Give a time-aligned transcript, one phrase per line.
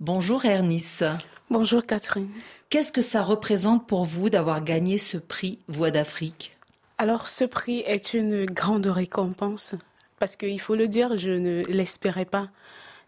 [0.00, 1.04] Bonjour Ernice.
[1.48, 2.28] Bonjour Catherine.
[2.68, 6.54] Qu'est-ce que ça représente pour vous d'avoir gagné ce prix Voix d'Afrique?
[6.98, 9.74] Alors ce prix est une grande récompense
[10.18, 12.50] parce qu'il faut le dire, je ne l'espérais pas.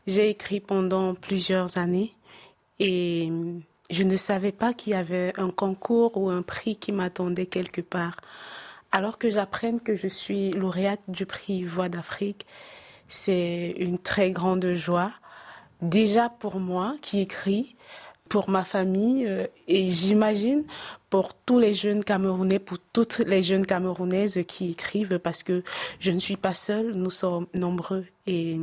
[0.07, 2.15] J'ai écrit pendant plusieurs années
[2.79, 3.31] et
[3.91, 7.83] je ne savais pas qu'il y avait un concours ou un prix qui m'attendait quelque
[7.83, 8.17] part.
[8.93, 12.47] Alors que j'apprenne que je suis lauréate du prix Voix d'Afrique,
[13.09, 15.11] c'est une très grande joie.
[15.83, 17.77] Déjà pour moi qui écris,
[18.29, 20.65] pour ma famille euh, et j'imagine
[21.11, 25.63] pour tous les jeunes Camerounais, pour toutes les jeunes Camerounaises qui écrivent parce que
[25.99, 28.59] je ne suis pas seule, nous sommes nombreux et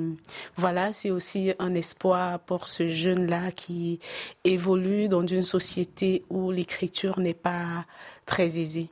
[0.55, 4.00] voilà, c'est aussi un espoir pour ce jeune-là qui
[4.44, 7.86] évolue dans une société où l'écriture n'est pas
[8.26, 8.90] très aisée.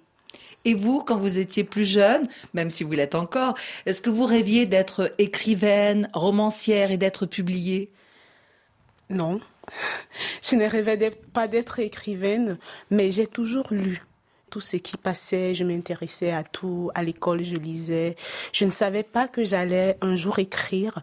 [0.66, 3.54] Et vous, quand vous étiez plus jeune, même si vous l'êtes encore,
[3.85, 7.91] est-ce que vous rêviez d'être écrivaine, romancière et d'être publiée?
[9.09, 9.39] Non.
[10.41, 12.57] Je ne rêvais pas d'être écrivaine,
[12.89, 14.01] mais j'ai toujours lu
[14.54, 18.15] tout ce qui passait, je m'intéressais à tout, à l'école je lisais.
[18.51, 20.99] Je ne savais pas que j'allais un jour écrire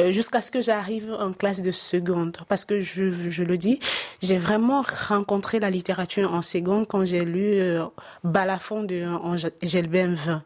[0.00, 2.38] euh, jusqu'à ce que j'arrive en classe de seconde.
[2.48, 3.80] Parce que je, je le dis,
[4.22, 7.84] j'ai vraiment rencontré la littérature en seconde quand j'ai lu euh,
[8.24, 9.04] Balafon de
[9.60, 10.42] Gelben 20.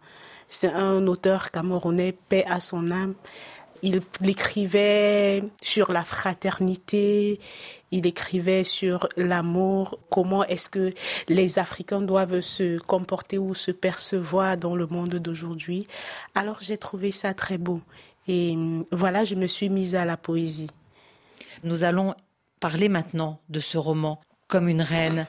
[0.48, 3.14] C'est un auteur camerounais, paix à son âme.
[3.82, 7.40] Il écrivait sur la fraternité,
[7.90, 10.92] il écrivait sur l'amour, comment est-ce que
[11.28, 15.86] les Africains doivent se comporter ou se percevoir dans le monde d'aujourd'hui.
[16.34, 17.80] Alors j'ai trouvé ça très beau.
[18.28, 18.54] Et
[18.92, 20.70] voilà, je me suis mise à la poésie.
[21.64, 22.14] Nous allons
[22.60, 25.26] parler maintenant de ce roman, Comme une reine,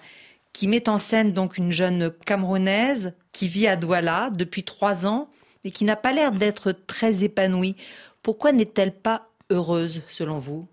[0.54, 5.30] qui met en scène donc une jeune Camerounaise qui vit à Douala depuis trois ans
[5.64, 7.76] et qui n'a pas l'air d'être très épanouie.
[8.24, 10.68] Pourquoi n'est-elle pas heureuse selon vous?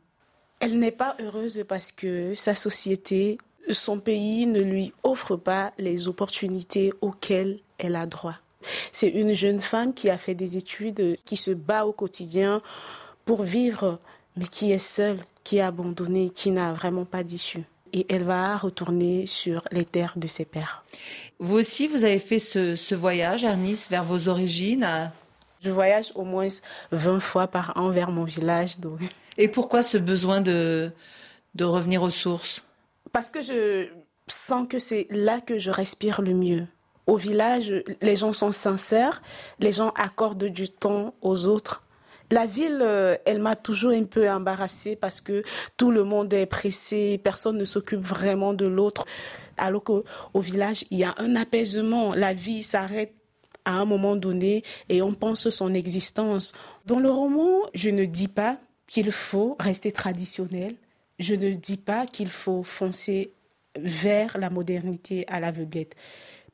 [0.60, 3.38] Elle n'est pas heureuse parce que sa société,
[3.70, 8.36] son pays ne lui offre pas les opportunités auxquelles elle a droit.
[8.92, 12.60] C'est une jeune femme qui a fait des études, qui se bat au quotidien
[13.24, 13.98] pour vivre,
[14.36, 17.62] mais qui est seule, qui est abandonnée, qui n'a vraiment pas d'issue.
[17.92, 20.84] Et elle va retourner sur les terres de ses pères.
[21.38, 25.10] Vous aussi, vous avez fait ce, ce voyage, Nice, vers vos origines
[25.62, 26.48] je voyage au moins
[26.92, 28.78] 20 fois par an vers mon village.
[28.78, 29.00] Donc.
[29.36, 30.90] Et pourquoi ce besoin de,
[31.54, 32.64] de revenir aux sources?
[33.12, 33.88] Parce que je
[34.26, 36.66] sens que c'est là que je respire le mieux.
[37.06, 39.22] Au village, les gens sont sincères,
[39.60, 41.82] les gens accordent du temps aux autres.
[42.30, 45.42] La ville, euh, elle m'a toujours un peu embarrassée parce que
[45.78, 49.06] tout le monde est pressé, personne ne s'occupe vraiment de l'autre.
[49.56, 50.04] Alors qu'au
[50.34, 53.14] village, il y a un apaisement, la vie s'arrête
[53.64, 56.54] à un moment donné et on pense son existence.
[56.86, 60.74] Dans le roman, je ne dis pas qu'il faut rester traditionnel,
[61.18, 63.32] je ne dis pas qu'il faut foncer
[63.76, 65.94] vers la modernité à l'aveuglette.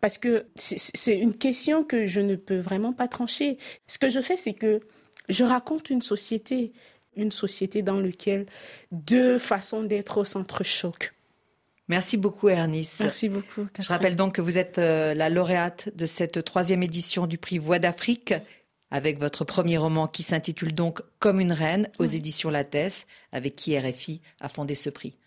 [0.00, 3.56] Parce que c'est une question que je ne peux vraiment pas trancher.
[3.86, 4.80] Ce que je fais, c'est que
[5.30, 6.72] je raconte une société,
[7.16, 8.44] une société dans laquelle
[8.92, 11.13] deux façons d'être s'entrechoquent.
[11.88, 13.00] Merci beaucoup, Ernice.
[13.00, 13.66] Merci beaucoup.
[13.78, 17.58] Je rappelle donc que vous êtes euh, la lauréate de cette troisième édition du prix
[17.58, 18.34] Voix d'Afrique
[18.90, 23.78] avec votre premier roman qui s'intitule donc Comme une reine aux éditions Lattès, avec qui
[23.78, 25.18] RFI a fondé ce prix.